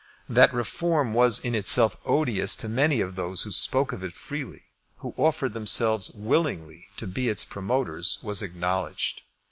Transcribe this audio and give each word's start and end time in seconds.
That 0.27 0.51
Reform 0.51 1.13
was 1.13 1.37
in 1.45 1.53
itself 1.53 1.95
odious 2.05 2.55
to 2.55 2.67
many 2.67 3.01
of 3.01 3.15
those 3.15 3.43
who 3.43 3.51
spoke 3.51 3.93
of 3.93 4.03
it 4.03 4.13
freely, 4.13 4.63
who 4.97 5.13
offered 5.15 5.53
themselves 5.53 6.09
willingly 6.15 6.87
to 6.97 7.05
be 7.05 7.29
its 7.29 7.45
promoters, 7.45 8.17
was 8.23 8.41
acknowledged. 8.41 9.21